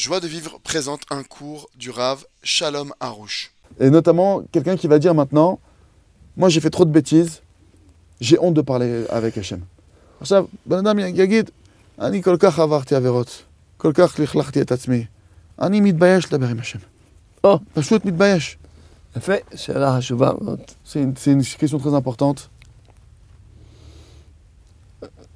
Joie 0.00 0.21
de 0.21 0.27
vivre 0.27 0.57
présente 0.63 1.01
un 1.09 1.21
cours 1.21 1.69
du 1.75 1.89
Rav 1.89 2.23
Shalom 2.43 2.93
Harouche. 3.01 3.51
Et 3.77 3.89
notamment, 3.89 4.41
quelqu'un 4.53 4.77
qui 4.77 4.87
va 4.87 4.99
dire 4.99 5.13
maintenant 5.13 5.59
Moi 6.37 6.47
j'ai 6.47 6.61
fait 6.61 6.69
trop 6.69 6.85
de 6.85 6.91
bêtises, 6.91 7.41
j'ai 8.21 8.39
honte 8.39 8.53
de 8.53 8.61
parler 8.61 9.05
avec 9.09 9.37
Hachem. 9.37 9.59
עכשיו, 10.21 10.45
בן 10.65 10.77
אדם 10.77 10.99
יגיד, 10.99 11.49
אני 11.99 12.23
כל 12.23 12.37
כך 12.39 12.59
עברתי 12.59 12.95
עבירות, 12.95 13.43
כל 13.77 13.91
כך 13.93 14.19
לכלכתי 14.19 14.61
את 14.61 14.71
עצמי, 14.71 15.05
אני 15.61 15.81
מתבייש 15.81 16.33
לדבר 16.33 16.47
עם 16.47 16.59
השם. 16.59 16.79
או. 17.43 17.59
פשוט 17.73 18.05
מתבייש. 18.05 18.57
יפה, 19.17 19.33
שאלה 19.55 19.97
חשובה 19.97 20.31
מאוד. 20.41 20.59
C'est 20.85 20.99
une, 20.99 21.13
c'est 21.17 21.31
une 21.31 21.41
question 21.59 21.79
très 21.79 21.95
importante. 21.95 22.47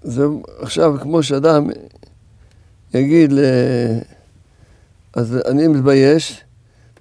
זה 0.02 0.25
עכשיו 0.59 0.93
כמו 1.02 1.23
שאדם 1.23 1.70
יגיד, 2.93 3.32
ל... 3.32 3.39
אז 5.14 5.39
אני 5.46 5.68
מתבייש, 5.68 6.41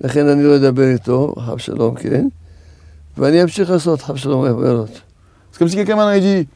לכן 0.01 0.27
אני 0.27 0.43
לא 0.43 0.55
אדבר 0.55 0.87
איתו, 0.87 1.35
חב 1.39 1.57
שלום, 1.57 1.95
כן, 1.95 2.27
ואני 3.17 3.43
אמשיך 3.43 3.69
לעשות 3.69 4.01
חב 4.01 4.15
שלום 4.15 4.45
עבירות. 4.45 5.01
C'est 5.51 5.59
comme 5.59 5.67
si 5.67 5.75
quelqu'un 5.75 5.95
maintenant 5.95 6.11
il 6.11 6.21
dit 6.21 6.47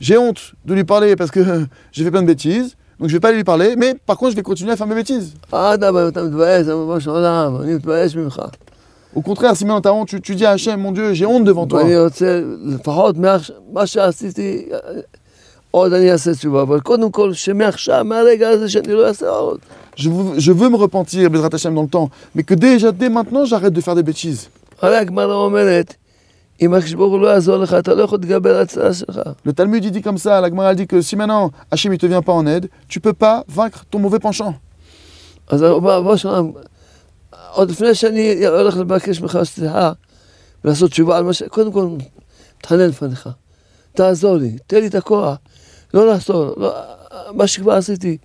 J'ai 0.00 0.18
honte 0.18 0.54
de 0.64 0.74
lui 0.74 0.84
parler 0.84 1.16
parce 1.16 1.30
que 1.30 1.40
j'ai 1.92 2.04
fait 2.04 2.10
plein 2.10 2.22
de 2.22 2.26
bêtises, 2.26 2.76
donc 2.98 3.08
je 3.08 3.14
vais 3.14 3.20
pas 3.20 3.28
aller 3.28 3.36
lui 3.36 3.44
parler, 3.44 3.76
mais 3.76 3.94
par 3.94 4.16
contre 4.16 4.32
je 4.32 4.36
vais 4.36 4.42
continuer 4.42 4.72
à 4.72 4.76
faire 4.76 4.86
mes 4.86 4.94
bêtises. 4.94 5.34
אדרבה, 5.52 6.08
אתה 6.08 6.22
מתבייש, 6.22 6.66
זה 6.66 6.74
ממש 6.74 7.06
עולם, 7.06 7.56
אני 7.62 7.74
מתבייש 7.74 8.16
ממך. 8.16 8.42
Au 9.14 9.22
contraire, 9.22 9.56
si 9.56 9.64
maintenant 9.64 9.80
t'as 9.80 9.92
honte, 9.92 10.08
tu, 10.08 10.20
tu 10.20 10.34
dis 10.34 10.44
à 10.44 10.50
Hachem, 10.50 10.80
mon 10.80 10.92
Dieu, 10.92 11.14
j'ai 11.14 11.24
honte 11.26 11.44
devant 11.44 11.66
toi. 11.66 11.82
עוד 15.72 15.92
אני 15.92 16.12
אעשה 16.12 16.34
תשובה, 16.34 16.62
אבל 16.62 16.80
קודם 16.80 17.10
כל, 17.10 17.32
שמעכשיו, 17.32 18.04
מהרגע 18.04 18.48
הזה 18.48 18.68
שאני 18.68 18.92
לא 18.92 19.08
אעשה 19.08 19.28
עוד. 19.28 19.58
Je 19.96 20.08
veux, 20.10 20.38
je 20.38 20.52
veux 20.52 20.68
me 20.68 20.76
repentir, 20.76 21.28
Bezrat 21.28 21.52
Hachem, 21.52 21.74
dans 21.74 21.82
le 21.82 21.88
temps, 21.88 22.08
mais 22.34 22.44
que 22.44 22.54
déjà, 22.54 22.92
dès 22.92 23.08
maintenant, 23.08 23.44
j'arrête 23.44 23.72
de 23.72 23.80
faire 23.80 23.96
des 23.96 24.04
bêtises. 24.04 24.48
הרי 24.82 24.96
הגמרא 24.96 25.34
אומרת, 25.34 25.94
אם 26.62 26.74
הקדוש 26.74 26.92
ברוך 26.92 27.12
הוא 27.12 27.20
לא 27.20 27.28
יעזור 27.28 27.56
לך, 27.56 27.74
אתה 27.74 27.94
לא 27.94 28.02
יכול 28.02 28.18
להתגבר 28.18 28.56
על 28.56 28.62
הצעה 28.62 28.94
שלך. 28.94 29.20
Le 29.46 29.52
Talmud, 29.52 29.84
il 29.84 29.90
dit 29.90 30.02
comme 30.02 30.18
ça, 30.18 30.40
la 30.40 30.48
Gemara 30.48 30.70
elle 30.70 30.76
dit 30.76 30.86
que 30.86 31.00
si 31.02 31.16
maintenant 31.16 31.50
Hachem, 31.70 31.92
il 31.92 31.98
te 31.98 32.06
vient 32.06 32.22
pas 32.22 32.32
en 32.32 32.46
aide, 32.46 32.68
tu 32.88 33.00
peux 33.00 33.12
pas 33.12 33.44
vaincre 33.48 33.84
ton 33.90 33.98
mauvais 33.98 34.20
penchant. 34.20 34.54
אז 35.48 35.62
בוא 35.62 36.00
בוא 36.00 36.16
שם, 36.16 36.50
עוד 37.52 37.70
לפני 37.70 37.94
שאני 37.94 38.46
הולך 38.46 38.76
לבקש 38.76 39.20
ממך 39.20 39.38
סליחה 39.44 39.92
ולעשות 40.64 40.90
תשובה 40.90 41.16
על 41.16 41.24
מה 41.24 41.32
ש... 41.32 41.42
קודם 41.42 41.72
כל, 41.72 41.88
מתחנן 42.58 42.88
לפניך. 42.88 43.28
תעזור 43.94 44.36
לי, 44.36 44.56
תן 44.66 44.80
לי 44.80 44.86
את 44.86 44.94
הכוח. 44.94 45.36
לא 45.94 46.06
לעשות, 46.06 46.58
לא, 46.58 46.72
מה 47.32 47.46
שכבר 47.46 47.72
עשיתי. 47.72 48.16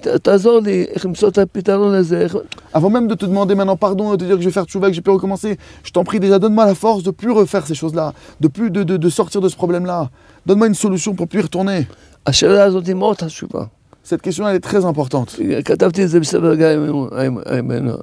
ת, 0.00 0.06
תעזור 0.08 0.60
לי 0.60 0.84
איך 0.94 1.04
למצוא 1.06 1.28
את 1.28 1.38
הפתרון 1.38 1.94
לזה. 1.94 2.20
איך... 2.20 2.36
Avant 2.74 2.90
même 2.90 3.08
de 3.08 3.14
te 3.14 3.26
demander 3.26 3.54
maintenant 3.54 3.76
pardon, 3.76 4.10
de 4.12 4.16
te 4.16 4.24
dire 4.24 4.36
que 4.36 4.42
je 4.42 4.48
vais 4.48 4.52
faire 4.52 4.64
tchouva, 4.64 4.88
que 4.88 4.94
j'ai 4.94 5.02
pu 5.02 5.10
recommencer, 5.10 5.58
je 5.84 5.90
t'en 5.90 6.04
prie 6.04 6.18
déjà, 6.18 6.38
donne-moi 6.38 6.66
la 6.66 6.74
force 6.74 7.02
de 7.02 7.10
plus 7.10 7.30
refaire 7.30 7.66
ces 7.66 7.74
choses-là, 7.74 8.12
de 8.40 8.48
plus 8.48 8.70
de, 8.70 8.82
de, 8.82 8.96
de 8.96 9.08
sortir 9.08 9.40
de 9.40 9.48
ce 9.48 9.56
problème-là. 9.56 10.10
Donne-moi 10.46 10.66
une 10.68 10.74
solution 10.74 11.14
pour 11.14 11.28
plus 11.28 11.40
y 11.40 11.42
retourner. 11.42 11.86
השאלה 12.26 12.64
הזאת 12.64 12.86
היא 12.86 12.94
מאוד 12.94 13.20
חשובה. 13.20 13.64
Cette 14.04 14.22
question, 14.22 14.48
elle 14.48 14.56
est 14.56 14.60
très 14.60 14.84
importante. 14.84 15.36
כתבתי 15.64 16.04
את 16.04 16.08
זה 16.08 16.20
בספר 16.20 16.54
גיא 16.54 16.66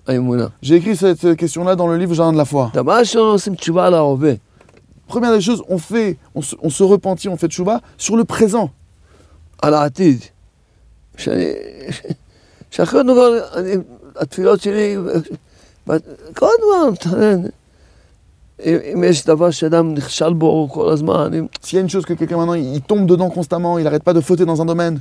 האמונה. 0.08 0.48
J'ai 0.62 0.76
écrit 0.76 0.96
cette 0.96 1.36
question-là 1.36 1.76
dans 1.76 1.88
le 1.88 1.98
livre 1.98 2.14
Jardin 2.14 2.32
de 2.32 2.38
la 2.38 2.46
foi. 2.46 2.72
Première 5.08 5.32
des 5.32 5.42
choses, 5.42 5.64
on 5.68 5.78
fait, 5.80 6.18
on 6.36 6.42
se, 6.42 6.56
on 6.62 6.70
se 6.70 6.84
repentit, 6.84 7.30
on 7.30 7.38
fait 7.38 7.48
tchouva 7.48 7.82
sur 7.98 8.16
le 8.16 8.26
présent. 8.26 8.72
על 9.62 9.74
העתיד. 9.74 10.26
שאני, 11.18 11.46
שאחרי 12.72 13.02
כל, 13.04 13.40
אני, 13.56 13.72
התפילות 14.16 14.62
שלי, 14.62 14.96
כל 16.36 16.48
הזמן 16.60 16.92
מתחנן. 16.92 17.42
אם, 18.66 18.78
אם 18.94 19.04
יש 19.04 19.26
דבר 19.26 19.52
שאדם 19.52 19.94
נכשל 19.94 20.34
בו 20.34 20.70
כל 20.72 20.90
הזמן, 20.90 21.34
אם, 21.34 21.48
S'il 21.64 21.76
y 21.76 21.78
a 21.78 21.82
une 21.82 21.90
chose 21.90 22.06
que 22.06 22.14
quelqu'un 22.14 22.38
maintenant, 22.38 22.56
il 22.56 22.82
tombe 22.82 23.06
dedans 23.06 23.30
constamment, 23.30 23.78
il 23.80 23.84
n'arrête 23.84 24.04
pas 24.04 24.14
de 24.14 24.22
fauter 24.22 24.46
dans 24.46 24.62
un 24.62 24.66
domaine. 24.66 25.00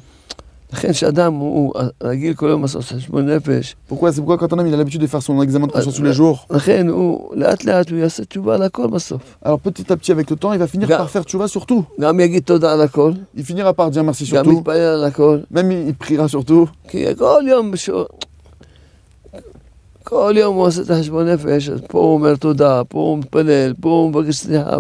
לכן 0.73 0.93
שאדם 0.93 1.35
הוא 1.35 1.75
רגיל 2.03 2.35
כל 2.35 2.47
יום 2.51 2.63
לעשות 2.63 2.83
חשבון 2.85 3.29
נפש, 3.31 3.77
Pourquoi 3.91 4.13
C'est 4.13 4.21
pourquoi 4.21 4.37
quand 4.39 4.53
un 4.53 4.59
homme 4.59 4.67
il 4.67 4.75
a 4.75 4.77
l'habitude 4.77 5.01
de 5.01 5.07
faire 5.07 5.23
son 5.23 5.41
examen 5.43 5.67
de 5.67 5.73
conscience 5.73 5.95
tous 5.97 6.03
les 6.03 6.13
jours, 6.13 6.47
לכן 6.51 6.89
הוא 6.89 7.35
לאט 7.37 7.65
לאט 7.65 7.91
הוא 7.91 7.99
יעשה 7.99 8.25
תשובה 8.25 8.55
על 8.55 8.63
הכל 8.63 8.87
בסוף. 8.87 9.21
alors 9.45 9.59
petit 9.61 9.91
à 9.93 9.97
petit 9.97 10.13
avec 10.13 10.29
le 10.31 10.37
temps, 10.37 10.53
il 10.53 10.59
va 10.59 10.67
finir 10.67 10.87
Ga- 10.89 10.99
par 10.99 11.11
faire 11.11 11.23
tchouva 11.25 11.49
sur 11.49 11.65
tout. 11.67 11.85
גם 12.01 12.21
יגיד 12.21 12.43
תודה 12.43 12.73
על 12.73 12.81
הכל, 12.81 13.13
Il 13.37 13.43
finira 13.45 13.73
par 13.73 13.91
dire 13.91 14.03
merci 14.05 14.27
sur 14.27 14.37
גם 14.37 14.45
tout, 14.45 14.59
יתפלל 14.59 14.77
על 14.77 15.05
הכל, 15.05 15.39
même 15.51 15.71
il, 15.71 15.89
il 15.89 15.95
priera 15.95 16.29
sur 16.29 16.45
tout. 16.45 16.69
כי 16.89 17.05
כל 17.19 17.43
יום 17.49 17.71
בשביל... 17.71 17.97
כל 20.05 20.35
יום 20.37 20.57
הוא 20.57 20.67
עושה 20.67 20.83
את 20.83 20.91
החשבון 20.91 21.29
נפש, 21.29 21.69
אז 21.69 21.81
פה 21.89 21.99
הוא 21.99 22.15
אומר 22.15 22.37
תודה, 22.37 22.83
פה 22.89 22.99
הוא 22.99 23.19
מתפלל, 23.19 23.75
פה 23.81 23.89
הוא 23.89 24.11
מבקש 24.11 24.37
סליחה. 24.37 24.77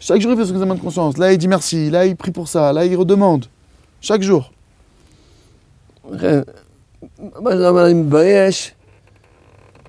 Chaque 0.00 0.20
jour 0.20 0.30
il 0.32 0.36
fait 0.38 0.46
son 0.46 0.54
examen 0.54 0.74
de 0.76 0.80
conscience. 0.80 1.18
Là 1.18 1.32
il 1.32 1.38
dit 1.38 1.48
merci, 1.48 1.90
là 1.90 2.06
il 2.06 2.16
prie 2.16 2.30
pour 2.30 2.48
ça, 2.48 2.72
là 2.72 2.84
il 2.86 2.96
redemande. 2.96 3.44
Chaque 4.00 4.22
jour. 4.22 4.50
לכן, 6.10 6.40
מה 7.40 7.50
שאתה 7.52 7.68
אומר, 7.68 7.86
אני 7.86 7.94
מתבייש, 7.94 8.74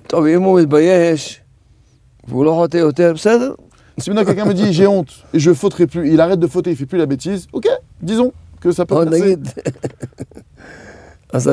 טוב, 0.06 0.26
אם 0.26 0.42
הוא 0.42 0.60
מתבייש, 0.60 1.40
והוא 2.28 2.44
לא 2.44 2.50
חוטא 2.52 2.76
יותר, 2.76 3.12
בסדר. 3.14 3.54
Si 4.00 4.08
maintenant 4.08 4.24
quelqu'un 4.24 4.46
me 4.46 4.54
dit 4.54 4.72
j'ai 4.72 4.86
honte 4.86 5.12
et 5.34 5.38
je 5.38 5.52
fauterai 5.52 5.86
plus, 5.86 6.10
il 6.12 6.18
arrête 6.20 6.40
de 6.40 6.46
fauter, 6.46 6.70
il 6.70 6.76
fait 6.76 6.86
plus 6.86 6.98
la 6.98 7.04
bêtise, 7.04 7.46
ok, 7.52 7.66
disons 8.00 8.32
que 8.62 8.72
ça 8.72 8.86
peut 8.86 8.94
עוד 8.94 9.08
passer. 9.10 9.22
נגיד, 9.22 9.48
אז 11.32 11.50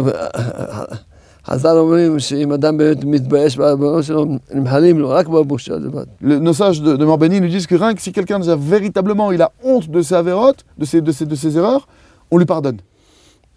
חז"ל 1.45 1.77
אומרים 1.77 2.19
שאם 2.19 2.51
אדם 2.51 2.77
באמת 2.77 3.03
מתבייש 3.03 3.57
בעבודה 3.57 4.03
שלו, 4.03 4.25
נמחלים 4.51 4.99
לו 4.99 5.09
רק 5.09 5.27
בבושה 5.27 5.73
לבד. 5.75 6.05
Le- 6.21 6.39
nos 6.39 6.53
sages 6.53 6.81
de, 6.81 6.95
de 6.95 7.05
Morbeni 7.05 7.41
nous 7.41 7.47
disent 7.49 7.67
que 7.67 7.75
rien 7.75 7.93
que 7.93 8.01
si 8.01 8.11
quelqu'un 8.11 8.39
déjà 8.39 8.55
véritablement 8.55 9.31
il 9.31 9.41
a 9.41 9.51
honte 9.63 9.89
de 9.89 10.01
ses 10.01 10.13
avérotes, 10.15 10.65
de 10.77 10.85
ses, 10.85 11.01
de 11.01 11.11
ses, 11.11 11.25
de 11.25 11.35
ses 11.35 11.57
erreurs, 11.57 11.87
on 12.31 12.37
lui 12.37 12.45
pardonne. 12.45 12.79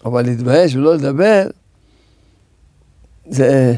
אבל 0.04 0.22
להתבייש 0.25 0.75
ולא 0.76 0.94
לדבר, 0.94 1.47
זה, 3.30 3.75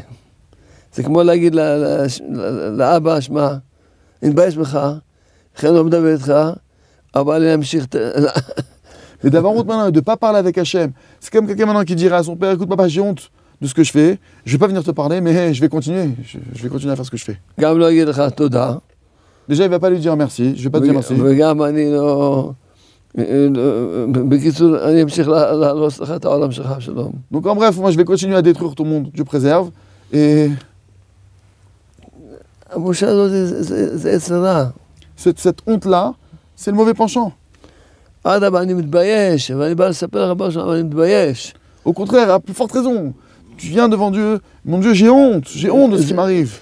זה 0.93 1.03
כמו 1.03 1.23
להגיד 1.23 1.55
ל- 1.55 1.59
ל- 1.61 2.05
ל- 2.31 2.69
לאבא, 2.77 3.19
שמע, 3.19 3.47
אני 4.21 4.29
מתבייש 4.29 4.57
בך, 4.57 4.79
לכן 5.57 5.73
לא 5.73 5.83
מדבר 5.83 6.13
איתך, 6.13 6.33
אבל 7.15 7.41
אני 7.43 7.53
אמשיך... 7.53 7.85
את- 7.85 7.95
Mais 9.23 9.29
d'avoir 9.31 9.53
honte 9.53 9.65
maintenant 9.65 9.87
et 9.87 9.91
de 9.91 10.01
ne 10.03 10.07
pas 10.11 10.17
parler 10.17 10.37
avec 10.39 10.55
Hachem, 10.57 10.91
c'est 11.19 11.31
comme 11.33 11.47
quelqu'un 11.47 11.65
maintenant 11.65 11.83
qui 11.85 11.95
dirait 11.95 12.17
à 12.17 12.21
son 12.21 12.35
père 12.35 12.51
Écoute, 12.51 12.69
papa, 12.69 12.87
j'ai 12.87 13.01
honte 13.01 13.31
de 13.61 13.65
ce 13.67 13.73
que 13.73 13.83
je 13.83 13.91
fais, 13.91 14.19
je 14.45 14.51
vais 14.51 14.57
pas 14.59 14.67
venir 14.67 14.83
te 14.83 14.91
parler, 14.91 15.19
mais 15.21 15.53
je 15.53 15.61
vais 15.61 15.69
continuer, 15.69 16.09
je, 16.23 16.37
je 16.53 16.61
vais 16.63 16.69
continuer 16.69 16.91
à 16.93 16.95
faire 16.95 17.05
ce 17.05 17.11
que 17.11 17.17
je 17.17 17.25
fais. 17.25 17.37
גם 17.59 17.77
לא 17.79 17.89
אגיד 17.89 18.07
לך 18.07 18.23
תודה, 18.35 18.75
Déjà, 19.49 19.63
il 19.63 19.69
va 19.69 19.79
pas 19.79 19.89
lui 19.89 19.99
dire 19.99 20.15
merci, 20.15 20.55
je 20.57 20.63
vais 20.63 20.69
pas 20.69 20.79
te 20.79 20.83
dire 20.85 20.93
merci. 20.93 21.13
Donc 27.30 27.46
en 27.46 27.56
bref, 27.56 27.76
moi 27.76 27.90
je 27.90 27.96
vais 27.96 28.04
continuer 28.04 28.36
à 28.36 28.42
détruire 28.42 28.74
ton 28.74 28.84
monde, 28.84 29.10
Dieu 29.12 29.24
préserve. 29.24 29.70
Et. 30.12 30.50
Cette, 35.16 35.40
cette 35.40 35.58
honte-là, 35.66 36.14
c'est 36.54 36.70
le 36.70 36.76
mauvais 36.76 36.94
penchant. 36.94 37.32
Au 41.84 41.92
contraire, 41.92 42.30
à 42.30 42.38
plus 42.38 42.54
forte 42.54 42.72
raison. 42.72 43.14
Tu 43.56 43.68
viens 43.68 43.88
devant 43.88 44.10
Dieu, 44.10 44.40
mon 44.64 44.78
Dieu, 44.78 44.94
j'ai 44.94 45.10
honte, 45.10 45.48
j'ai 45.48 45.70
honte 45.70 45.92
de 45.92 45.98
ce 45.98 46.06
qui 46.06 46.14
m'arrive 46.14 46.60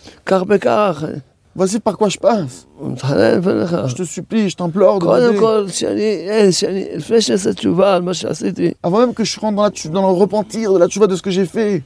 כך 1.57 1.61
וכך, 1.61 1.73
Voici 1.75 1.79
par 1.79 1.97
quoi 1.97 2.09
je 2.09 2.17
passe. 2.19 2.65
הוא 2.79 2.91
מתחנן 2.91 3.37
לפניך. 3.39 3.75
Je 3.87 3.95
te 3.95 4.03
supplie, 4.03 4.49
je 4.49 4.55
t'implore 4.55 4.99
de 4.99 5.03
קודם 5.05 5.35
m'aider. 5.35 5.39
כל, 5.39 5.65
שאני, 5.67 6.01
אין, 6.29 6.51
שאני, 6.51 6.85
לפני 6.95 7.21
שאני 7.21 7.33
אעשה 7.33 7.53
תשובה 7.53 7.95
על 7.95 8.01
מה 8.01 8.13
שעשיתי, 8.13 8.71
Avant 8.83 8.97
même 9.07 9.13
que 9.13 9.23
je 9.23 9.39
rentre 9.39 9.55
dans, 9.55 9.63
la, 9.63 9.71
tu- 9.71 9.89
dans 9.89 10.01
le 10.01 10.17
repentir 10.23 10.73
de 10.73 10.77
la 10.79 10.87
tchouva 10.87 11.07
de 11.07 11.15
ce 11.15 11.21
que 11.21 11.31
j'ai 11.31 11.45
fait, 11.45 11.81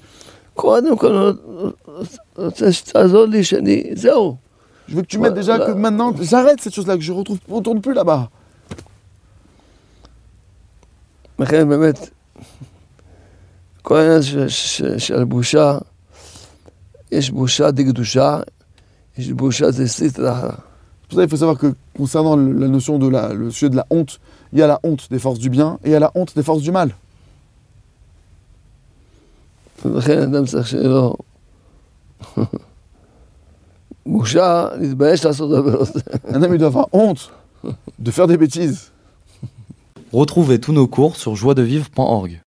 קודם 0.53 0.97
כל, 0.97 1.15
אני 1.15 2.45
רוצה 2.45 2.71
שתעזור 2.71 3.25
לי 3.25 3.43
שאני, 3.43 3.83
זהו. 3.95 4.35
je 4.87 4.95
veux 4.95 5.01
que 5.01 5.07
tu 5.07 5.17
m'aides 5.19 5.33
déjà 5.33 5.57
Voilà. 5.57 5.65
que 5.65 5.71
maintenant, 5.71 6.13
j'arrête 6.21 6.61
cette 6.61 6.73
chose-là, 6.73 6.95
que 6.95 7.03
je 7.03 7.11
retrouve, 7.11 7.39
ne 7.49 7.53
retourne 7.55 7.81
plus 7.81 7.93
là-bas. 7.93 8.23
לכן 11.39 11.69
באמת, 11.69 12.09
כל 13.81 13.97
העניין 13.97 14.21
ש- 14.21 14.35
ש- 14.47 14.81
של 14.97 15.23
בושה, 15.23 15.77
יש 17.11 17.29
בושה 17.31 17.71
דקדושה, 17.71 18.39
C'est 19.18 19.34
pour 19.34 19.52
ça 19.52 19.70
qu'il 19.72 21.28
faut 21.28 21.36
savoir 21.36 21.58
que 21.58 21.74
concernant 21.96 22.36
la 22.36 22.68
notion 22.68 22.98
de 22.98 23.08
la, 23.08 23.34
le 23.34 23.50
sujet 23.50 23.70
de 23.70 23.76
la 23.76 23.86
honte, 23.90 24.20
il 24.52 24.58
y 24.58 24.62
a 24.62 24.66
la 24.66 24.80
honte 24.82 25.08
des 25.10 25.18
forces 25.18 25.38
du 25.38 25.50
bien 25.50 25.78
et 25.84 25.88
il 25.88 25.92
y 25.92 25.94
a 25.94 26.00
la 26.00 26.10
honte 26.14 26.34
des 26.34 26.42
forces 26.42 26.62
du 26.62 26.72
mal. 26.72 26.94
Un 36.28 36.42
homme 36.42 36.56
doit 36.56 36.68
avoir 36.68 36.88
honte 36.92 37.32
de 37.98 38.10
faire 38.10 38.26
des 38.26 38.36
bêtises. 38.36 38.90
Retrouvez 40.12 40.60
tous 40.60 40.72
nos 40.72 40.86
cours 40.86 41.16
sur 41.16 41.36
joiedevivre.org. 41.36 42.40